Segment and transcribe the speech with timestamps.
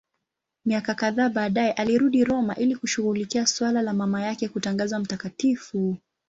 [0.65, 5.97] Miaka kadhaa baadaye alirudi Roma ili kushughulikia suala la mama yake kutangazwa mtakatifu.